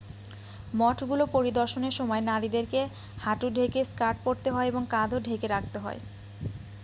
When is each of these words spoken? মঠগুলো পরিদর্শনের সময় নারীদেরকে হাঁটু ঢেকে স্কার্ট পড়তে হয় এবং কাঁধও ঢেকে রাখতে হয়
মঠগুলো 0.73 1.23
পরিদর্শনের 1.33 1.97
সময় 1.99 2.23
নারীদেরকে 2.23 2.79
হাঁটু 3.19 3.47
ঢেকে 3.55 3.79
স্কার্ট 3.85 4.17
পড়তে 4.23 4.49
হয় 4.51 4.67
এবং 4.67 4.83
কাঁধও 4.93 5.19
ঢেকে 5.27 5.47
রাখতে 5.47 5.77
হয় 5.79 5.99